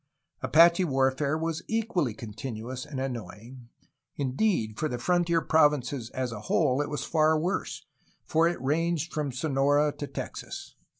Apache 0.41 0.83
warfare 0.85 1.37
was 1.37 1.61
equally 1.67 2.15
continuous 2.15 2.87
and 2.87 2.99
annoying; 2.99 3.69
indeed, 4.15 4.79
for 4.79 4.89
the 4.89 4.97
frontier 4.97 5.41
provinces 5.41 6.09
as 6.09 6.31
a 6.31 6.41
whole 6.49 6.81
it 6.81 6.89
was 6.89 7.03
far 7.03 7.37
worse, 7.37 7.85
as 8.27 8.35
it 8.51 8.61
ranged 8.63 9.13
from 9.13 9.31
Sonora 9.31 9.91
to 9.91 10.07
Texas. 10.07 10.73